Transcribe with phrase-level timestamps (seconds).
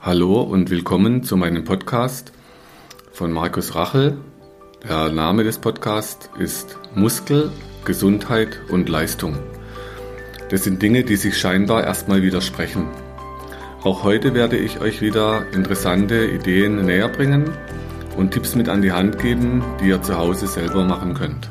[0.00, 2.32] Hallo und willkommen zu meinem Podcast
[3.10, 4.16] von Markus Rachel.
[4.88, 7.50] Der Name des Podcasts ist Muskel,
[7.84, 9.36] Gesundheit und Leistung.
[10.50, 12.86] Das sind Dinge, die sich scheinbar erstmal widersprechen.
[13.82, 17.50] Auch heute werde ich euch wieder interessante Ideen näher bringen
[18.16, 21.50] und Tipps mit an die Hand geben, die ihr zu Hause selber machen könnt.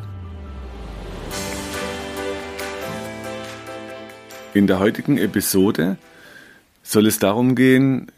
[4.54, 5.98] In der heutigen Episode
[6.82, 8.10] soll es darum gehen,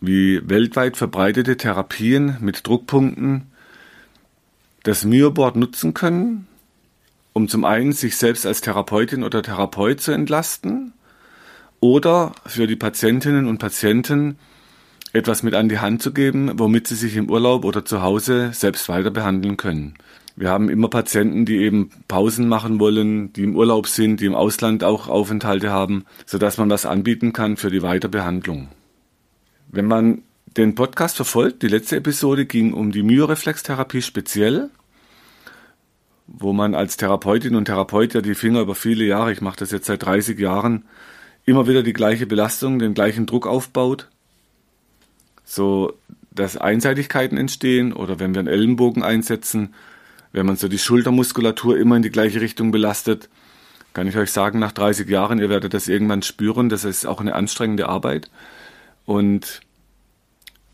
[0.00, 3.48] wie weltweit verbreitete Therapien mit Druckpunkten
[4.82, 6.46] das Myoboard nutzen können,
[7.32, 10.92] um zum einen sich selbst als Therapeutin oder Therapeut zu entlasten
[11.80, 14.38] oder für die Patientinnen und Patienten
[15.12, 18.50] etwas mit an die Hand zu geben, womit sie sich im Urlaub oder zu Hause
[18.52, 19.94] selbst weiter behandeln können.
[20.36, 24.34] Wir haben immer Patienten, die eben Pausen machen wollen, die im Urlaub sind, die im
[24.34, 28.68] Ausland auch Aufenthalte haben, sodass man was anbieten kann für die Weiterbehandlung.
[29.76, 30.22] Wenn man
[30.56, 34.70] den Podcast verfolgt, die letzte Episode ging um die Myoreflextherapie speziell,
[36.26, 39.72] wo man als Therapeutin und Therapeut ja die Finger über viele Jahre, ich mache das
[39.72, 40.86] jetzt seit 30 Jahren,
[41.44, 44.08] immer wieder die gleiche Belastung, den gleichen Druck aufbaut,
[45.44, 45.92] so
[46.30, 49.74] dass Einseitigkeiten entstehen oder wenn wir einen Ellenbogen einsetzen,
[50.32, 53.28] wenn man so die Schultermuskulatur immer in die gleiche Richtung belastet,
[53.92, 57.20] kann ich euch sagen, nach 30 Jahren, ihr werdet das irgendwann spüren, das ist auch
[57.20, 58.30] eine anstrengende Arbeit.
[59.06, 59.60] Und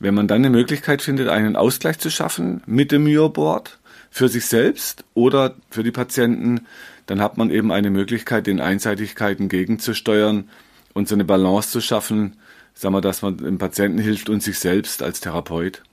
[0.02, 3.78] wenn man dann eine Möglichkeit findet, einen Ausgleich zu schaffen mit dem Myoboard
[4.10, 6.66] für sich selbst oder für die Patienten,
[7.06, 10.48] dann hat man eben eine Möglichkeit, den Einseitigkeiten gegenzusteuern
[10.92, 12.36] und so eine Balance zu schaffen,
[12.74, 15.84] sagen wir, dass man dem Patienten hilft und sich selbst als Therapeut.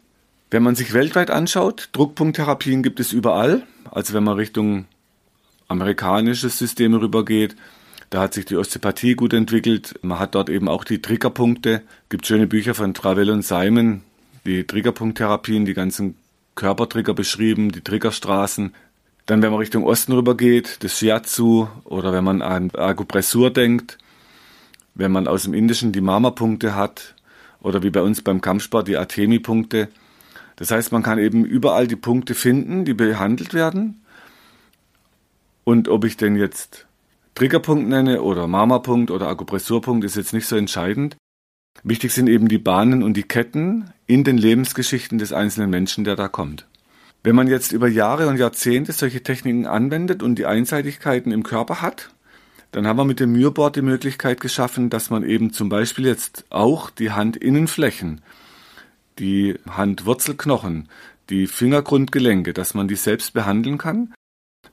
[0.50, 3.62] Wenn man sich weltweit anschaut, Druckpunkttherapien gibt es überall.
[3.92, 4.86] Also wenn man Richtung
[5.68, 7.56] amerikanisches System rübergeht,
[8.10, 10.00] da hat sich die Osteopathie gut entwickelt.
[10.02, 11.84] Man hat dort eben auch die Triggerpunkte.
[12.10, 14.02] Gibt schöne Bücher von Travell und Simon,
[14.46, 16.16] die Triggerpunkttherapien, die ganzen
[16.56, 18.74] Körpertrigger beschrieben, die Triggerstraßen.
[19.28, 24.00] Dann, wenn man Richtung Osten rübergeht, das Shiatsu oder wenn man an Akupressur denkt,
[24.96, 27.14] wenn man aus dem Indischen die Mama-Punkte hat
[27.62, 29.88] oder wie bei uns beim Kampfsport die Atemi-Punkte.
[30.56, 34.02] Das heißt, man kann eben überall die Punkte finden, die behandelt werden.
[35.64, 36.88] Und ob ich denn jetzt
[37.40, 41.16] Triggerpunkt nenne oder Mama-Punkt oder Akupressurpunkt, ist jetzt nicht so entscheidend.
[41.84, 46.18] Wichtig sind eben die Bahnen und die Ketten in den Lebensgeschichten des einzelnen Menschen, der
[46.18, 46.68] da kommt.
[47.24, 51.82] Wenn man jetzt über Jahre und Jahrzehnte solche Techniken anwendet und die Einseitigkeiten im Körper
[51.82, 52.10] hat,
[52.74, 56.44] dann haben wir mit dem Mürboard die Möglichkeit geschaffen, dass man eben zum Beispiel jetzt
[56.50, 58.20] auch die Handinnenflächen,
[59.18, 60.90] die Handwurzelknochen,
[61.30, 64.14] die Fingergrundgelenke, dass man die selbst behandeln kann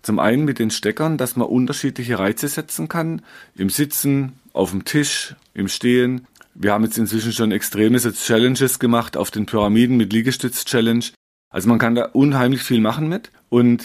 [0.06, 3.22] zum einen mit den Steckern, dass man unterschiedliche Reize setzen kann,
[3.56, 6.26] im Sitzen, auf dem Tisch, im Stehen.
[6.54, 11.04] Wir haben jetzt inzwischen schon extreme Challenges gemacht auf den Pyramiden mit Liegestütz-Challenge.
[11.50, 13.32] Also man kann da unheimlich viel machen mit.
[13.48, 13.84] Und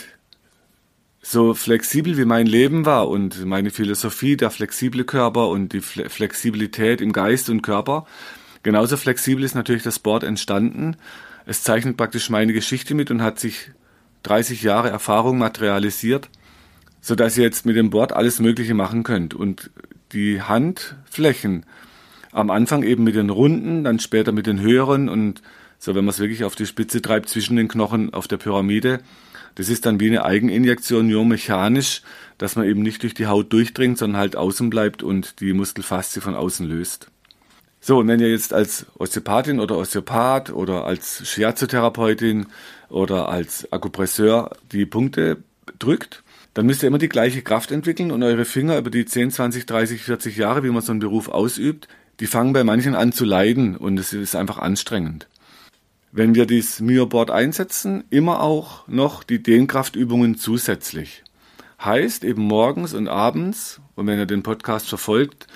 [1.24, 7.02] so flexibel wie mein Leben war und meine Philosophie, der flexible Körper und die Flexibilität
[7.02, 8.06] im Geist und Körper,
[8.64, 10.98] genauso flexibel ist natürlich das Board entstanden.
[11.46, 13.72] Es zeichnet praktisch meine Geschichte mit und hat sich
[14.24, 16.30] 30 Jahre Erfahrung materialisiert,
[17.02, 19.72] so dass ihr jetzt mit dem Board alles Mögliche machen könnt und
[20.14, 21.66] die Handflächen
[22.31, 25.42] am Anfang eben mit den runden, dann später mit den höheren und
[25.80, 29.00] so, wenn man es wirklich auf die Spitze treibt zwischen den Knochen auf der Pyramide,
[29.56, 32.04] das ist dann wie eine Eigeninjektion, nur mechanisch,
[32.38, 36.22] dass man eben nicht durch die Haut durchdringt, sondern halt außen bleibt und die Muskelfaszie
[36.22, 37.12] von außen löst.
[37.84, 42.46] So, und wenn ihr jetzt als Osteopathin oder Osteopath oder als Shiatsu-Therapeutin
[42.90, 45.38] oder als Akupresseur die Punkte
[45.80, 46.22] drückt,
[46.53, 49.66] dann müsst ihr immer die gleiche Kraft entwickeln und eure Finger über die 10, 20,
[49.66, 51.88] 30, 40 Jahre, wie man so einen Beruf ausübt,
[52.19, 55.28] die fangen bei manchen an zu leiden und es ist einfach anstrengend.
[56.12, 61.24] Wenn wir dieses Myoboard einsetzen, immer auch noch die Dehnkraftübungen zusätzlich.
[61.84, 65.48] Heißt eben morgens und abends, und wenn ihr den Podcast verfolgt,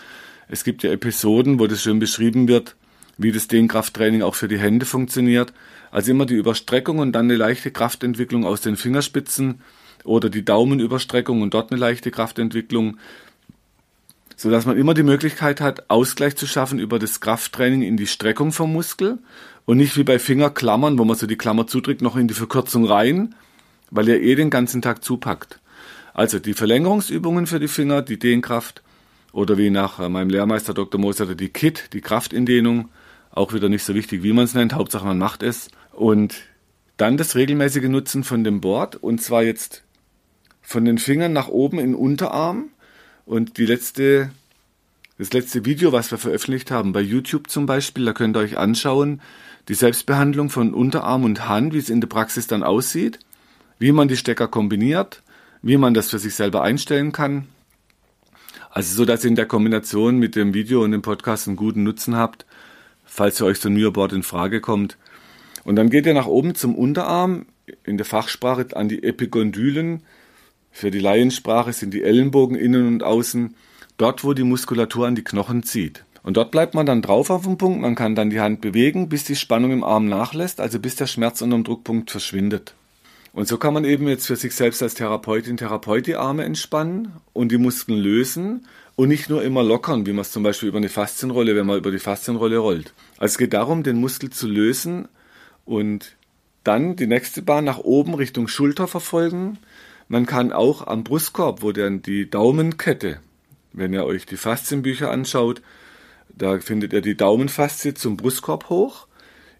[0.47, 2.75] es gibt ja Episoden, wo das schön beschrieben wird,
[3.17, 5.53] wie das Dehnkrafttraining auch für die Hände funktioniert.
[5.91, 9.61] Also immer die Überstreckung und dann eine leichte Kraftentwicklung aus den Fingerspitzen
[10.03, 12.97] oder die Daumenüberstreckung und dort eine leichte Kraftentwicklung,
[14.35, 18.07] so dass man immer die Möglichkeit hat, Ausgleich zu schaffen über das Krafttraining in die
[18.07, 19.19] Streckung vom Muskel
[19.65, 22.85] und nicht wie bei Fingerklammern, wo man so die Klammer zudrückt, noch in die Verkürzung
[22.85, 23.33] rein,
[23.89, 25.59] weil er eh den ganzen Tag zupackt.
[26.13, 28.83] Also die Verlängerungsübungen für die Finger, die Dehnkraft
[29.35, 30.99] oder wie nach äh, meinem Lehrmeister Dr.
[30.99, 32.87] Moser die KIT, die Kraftindehnung,
[33.31, 35.67] auch wieder nicht so wichtig, wie man es nennt, Hauptsache man macht es.
[35.91, 36.35] Und
[36.95, 39.83] dann das regelmäßige Nutzen von dem Board und zwar jetzt
[40.61, 42.69] von den Fingern nach oben in den Unterarm
[43.25, 44.31] und die letzte
[45.17, 48.57] Das letzte Video, was wir veröffentlicht haben, bei YouTube zum Beispiel, da könnt ihr euch
[48.57, 49.21] anschauen,
[49.67, 53.19] die Selbstbehandlung von Unterarm und Hand, wie es in der Praxis dann aussieht,
[53.79, 55.23] wie man die Stecker kombiniert,
[55.61, 57.47] wie man das für sich selber einstellen kann.
[58.75, 61.83] Also so, dass ihr in der Kombination mit dem Video und dem Podcast einen guten
[61.83, 62.45] Nutzen habt,
[63.05, 64.97] falls für euch so ein Myoboard in Frage kommt.
[65.63, 67.45] Und dann geht ihr nach oben zum Unterarm,
[67.85, 70.01] in der Fachsprache an die Epigondylen.
[70.71, 73.55] Für die Laiensprache sind die Ellenbogen innen und außen
[73.95, 76.03] dort, wo die Muskulatur an die Knochen zieht.
[76.21, 79.07] Und dort bleibt man dann drauf auf dem Punkt, man kann dann die Hand bewegen,
[79.07, 82.75] bis die Spannung im Arm nachlässt, also bis der Schmerz unter dem Druckpunkt verschwindet.
[83.35, 87.11] Und so kann man eben jetzt für sich selbst als Therapeutin, Therapeut die Arme entspannen
[87.33, 88.65] und die Muskeln lösen
[88.95, 91.77] und nicht nur immer lockern, wie man es zum Beispiel über eine Faszienrolle, wenn man
[91.77, 92.93] über die Faszienrolle rollt.
[93.17, 95.09] Also es geht darum, den Muskel zu lösen
[95.65, 96.15] und
[96.63, 99.59] dann die nächste Bahn nach oben Richtung Schulter verfolgen.
[100.07, 103.19] Man kann auch am Brustkorb, wo dann die Daumenkette
[103.75, 105.61] wenn ihr euch die Faszienbücher anschaut,
[106.29, 109.07] da findet ihr die Daumenfaszie zum Brustkorb hoch.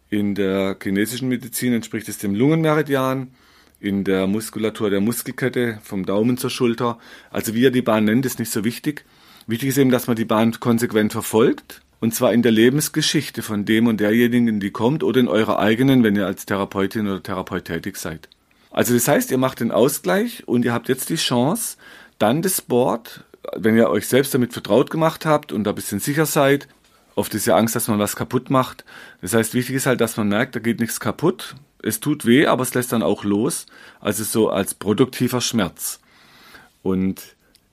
[0.09, 3.31] In der chinesischen Medizin entspricht es dem Lungenmeridian.
[3.79, 6.97] In der Muskulatur der Muskelkette vom Daumen zur Schulter.
[7.29, 9.05] Also wie ihr die Bahn nennt, ist nicht so wichtig.
[9.47, 11.81] Wichtig ist eben, dass man die Bahn konsequent verfolgt.
[11.99, 16.03] Und zwar in der Lebensgeschichte von dem und derjenigen, die kommt, oder in eurer eigenen,
[16.03, 18.29] wenn ihr als Therapeutin oder Therapeut tätig seid.
[18.71, 21.77] Also das heißt, ihr macht den Ausgleich und ihr habt jetzt die Chance,
[22.19, 23.23] dann das Board
[23.55, 26.67] wenn ihr euch selbst damit vertraut gemacht habt und da ein bisschen sicher seid,
[27.15, 28.85] oft ist ja Angst, dass man was kaputt macht.
[29.21, 31.55] Das heißt, wichtig ist halt, dass man merkt, da geht nichts kaputt.
[31.85, 33.65] Es tut weh, aber es lässt dann auch los.
[33.99, 35.99] Also so als produktiver Schmerz.
[36.83, 37.21] Und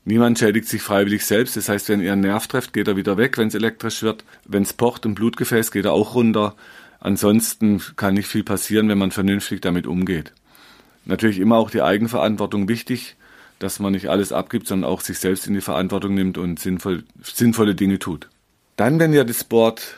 [0.05, 1.56] niemand schädigt sich freiwillig selbst.
[1.56, 4.25] Das heißt, wenn ihr einen Nerv trefft, geht er wieder weg, wenn es elektrisch wird.
[4.44, 6.55] Wenn es pocht im Blutgefäß, geht er auch runter.
[7.00, 10.32] Ansonsten kann nicht viel passieren, wenn man vernünftig damit umgeht.
[11.05, 13.17] Natürlich immer auch die Eigenverantwortung wichtig
[13.62, 17.05] dass man nicht alles abgibt, sondern auch sich selbst in die Verantwortung nimmt und sinnvoll,
[17.23, 18.29] sinnvolle Dinge tut.
[18.76, 19.97] Dann, wenn ihr das Board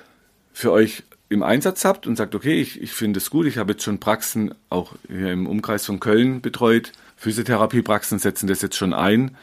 [0.53, 3.73] für euch im Einsatz habt und sagt, okay, ich, ich finde es gut, ich habe
[3.73, 8.93] jetzt schon Praxen auch hier im Umkreis von Köln betreut, Physiotherapiepraxen setzen das jetzt schon
[8.93, 9.37] ein,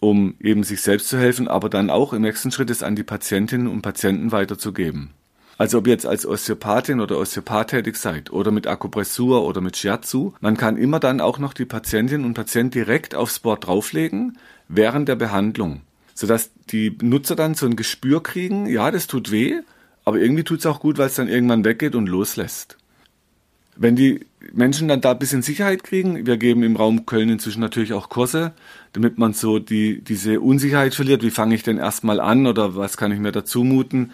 [0.00, 3.04] um eben sich selbst zu helfen, aber dann auch im nächsten Schritt es an die
[3.04, 5.10] Patientinnen und Patienten weiterzugeben.
[5.58, 9.76] Also ob ihr jetzt als Osteopathin oder Osteopath tätig seid oder mit Akupressur oder mit
[9.76, 14.38] Shiatsu, man kann immer dann auch noch die Patientin und Patient direkt aufs Board drauflegen
[14.68, 15.82] während der Behandlung,
[16.14, 19.60] sodass die Nutzer dann so ein Gespür kriegen, ja, das tut weh,
[20.04, 22.76] aber irgendwie tut es auch gut, weil es dann irgendwann weggeht und loslässt.
[23.76, 27.60] Wenn die Menschen dann da ein bisschen Sicherheit kriegen, wir geben im Raum Köln inzwischen
[27.60, 28.52] natürlich auch Kurse,
[28.92, 32.96] damit man so die, diese Unsicherheit verliert, wie fange ich denn erstmal an oder was
[32.96, 34.12] kann ich mir dazu muten,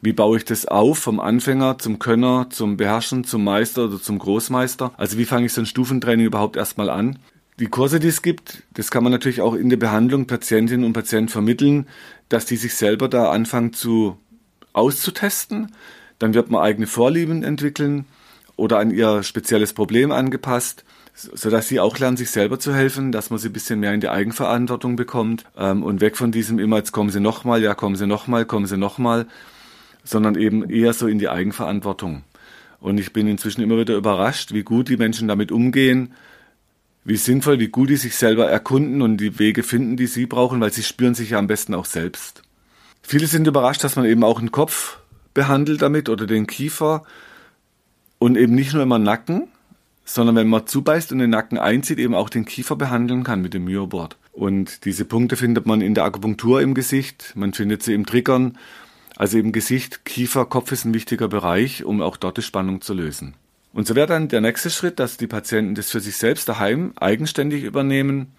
[0.00, 4.18] wie baue ich das auf vom Anfänger zum Könner, zum Beherrschen, zum Meister oder zum
[4.18, 4.92] Großmeister?
[4.96, 7.18] Also wie fange ich so ein Stufentraining überhaupt erstmal an?
[7.58, 10.92] Die Kurse, die es gibt, das kann man natürlich auch in der Behandlung Patientinnen und
[10.92, 11.86] Patienten vermitteln,
[12.28, 14.18] dass die sich selber da anfangen zu
[14.74, 15.72] auszutesten.
[16.18, 18.04] Dann wird man eigene Vorlieben entwickeln
[18.56, 20.84] oder an ihr spezielles Problem angepasst,
[21.14, 24.00] sodass sie auch lernen, sich selber zu helfen, dass man sie ein bisschen mehr in
[24.00, 27.96] die Eigenverantwortung bekommt ähm, und weg von diesem immer, jetzt kommen sie nochmal, ja, kommen
[27.96, 29.26] sie nochmal, kommen sie nochmal,
[30.02, 32.24] sondern eben eher so in die Eigenverantwortung.
[32.80, 36.12] Und ich bin inzwischen immer wieder überrascht, wie gut die Menschen damit umgehen,
[37.04, 40.60] wie sinnvoll, wie gut die sich selber erkunden und die Wege finden, die sie brauchen,
[40.60, 42.42] weil sie spüren sich ja am besten auch selbst.
[43.06, 44.98] Viele sind überrascht, dass man eben auch den Kopf
[45.34, 47.04] behandelt damit oder den Kiefer
[48.18, 49.48] und eben nicht nur immer Nacken,
[50.04, 53.54] sondern wenn man zubeißt und den Nacken einzieht, eben auch den Kiefer behandeln kann mit
[53.54, 54.16] dem Myoboard.
[54.32, 58.58] Und diese Punkte findet man in der Akupunktur im Gesicht, man findet sie im Triggern
[59.16, 62.94] also eben Gesicht, Kiefer, Kopf ist ein wichtiger Bereich, um auch dort die Spannung zu
[62.94, 63.34] lösen.
[63.72, 66.92] Und so wäre dann der nächste Schritt, dass die Patienten das für sich selbst daheim
[66.96, 68.32] eigenständig übernehmen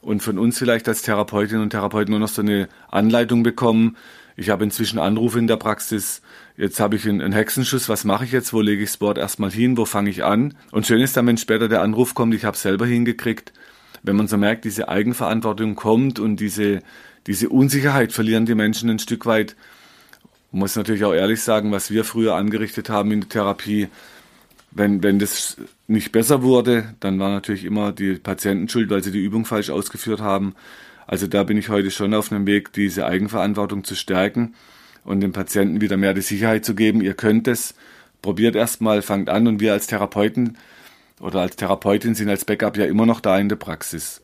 [0.00, 3.96] und von uns vielleicht als Therapeutinnen und Therapeuten nur noch so eine Anleitung bekommen.
[4.36, 6.22] Ich habe inzwischen Anrufe in der Praxis.
[6.56, 7.88] Jetzt habe ich einen Hexenschuss.
[7.88, 8.52] Was mache ich jetzt?
[8.52, 9.76] Wo lege ich das Board erstmal hin?
[9.76, 10.54] Wo fange ich an?
[10.70, 13.52] Und schön ist dann, wenn später der Anruf kommt, ich habe es selber hingekriegt.
[14.02, 16.80] Wenn man so merkt, diese Eigenverantwortung kommt und diese,
[17.26, 19.56] diese Unsicherheit verlieren die Menschen ein Stück weit,
[20.52, 23.88] man muss natürlich auch ehrlich sagen, was wir früher angerichtet haben in der Therapie,
[24.72, 25.58] wenn, wenn das
[25.90, 29.70] nicht besser wurde, dann war natürlich immer die Patienten schuld, weil sie die Übung falsch
[29.70, 30.54] ausgeführt haben.
[31.06, 34.54] Also da bin ich heute schon auf einem Weg, diese Eigenverantwortung zu stärken
[35.04, 37.00] und den Patienten wieder mehr die Sicherheit zu geben.
[37.00, 37.74] Ihr könnt es,
[38.22, 40.56] probiert erstmal, fangt an und wir als Therapeuten
[41.20, 44.22] oder als Therapeutin sind als Backup ja immer noch da in der Praxis.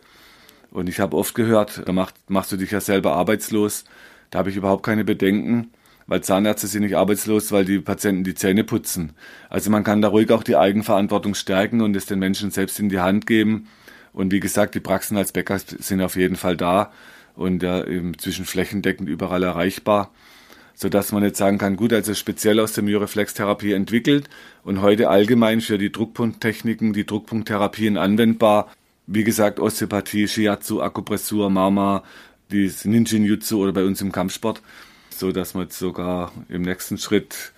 [0.71, 3.85] Und ich habe oft gehört, da machst, machst du dich ja selber arbeitslos.
[4.31, 5.71] Da habe ich überhaupt keine Bedenken
[6.07, 9.13] weil Zahnärzte sind nicht arbeitslos, weil die Patienten die Zähne putzen.
[9.51, 12.89] Also man kann da ruhig auch die Eigenverantwortung stärken und es den Menschen selbst in
[12.89, 13.69] die Hand geben.
[14.13, 16.93] Und wie gesagt, die Praxen als Bäcker sind auf jeden Fall da.
[17.37, 20.11] und ja, inzwischen flächendeckend überall erreichbar,
[20.75, 24.29] sodass man jetzt sagen kann, gut, also speziell aus der Myoreflextherapie entwickelt
[24.65, 28.71] und heute allgemein für die Druckpunkttechniken, die Druckpunkttherapien anwendbar.
[29.07, 32.03] Wie gesagt, Osteopathie, Shiatsu, Akupressur, Marma,
[32.51, 34.63] die Ninjinjutsu oder bei uns im Kampfsport,
[35.19, 37.53] so dass man jetzt sogar im nächsten Schritt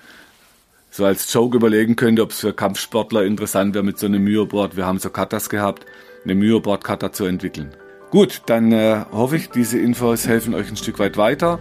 [0.90, 4.76] so als Joke überlegen könnte, ob es für Kampfsportler interessant wäre, mit so einem Myoboard,
[4.76, 5.86] wir haben so Katas gehabt,
[6.24, 7.70] eine Myoboard-Kata zu entwickeln.
[8.10, 11.58] Gut, dann äh, hoffe ich, diese Infos helfen euch ein Stück weit weiter.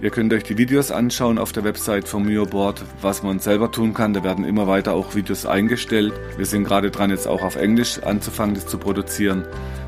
[0.00, 3.94] Ihr könnt euch die Videos anschauen auf der Website vom Myoboard, was man selber tun
[3.94, 4.12] kann.
[4.14, 6.12] Da werden immer weiter auch Videos eingestellt.
[6.36, 9.44] Wir sind gerade dran, jetzt auch auf Englisch anzufangen, das zu produzieren,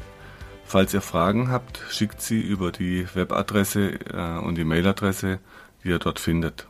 [0.65, 5.39] Falls ihr Fragen habt, schickt sie über die Webadresse äh, und die Mailadresse,
[5.85, 6.67] die ihr dort findet.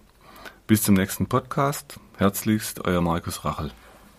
[0.67, 2.01] Bis zum nächsten Podcast.
[2.17, 3.71] Herzlichst, euer Markus Rachel.